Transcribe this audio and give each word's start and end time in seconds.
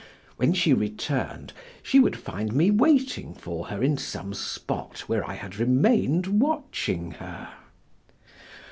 When 0.37 0.53
she 0.53 0.73
returned 0.73 1.53
she 1.83 1.99
would 1.99 2.17
find 2.17 2.53
me 2.55 2.71
waiting 2.71 3.35
for 3.35 3.67
her 3.67 3.83
in 3.83 3.99
some 3.99 4.33
spot 4.33 5.01
where 5.01 5.23
I 5.23 5.35
had 5.35 5.57
remained 5.59 6.41
watching 6.41 7.11
her. 7.19 7.49